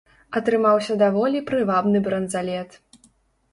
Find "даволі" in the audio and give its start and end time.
1.03-1.43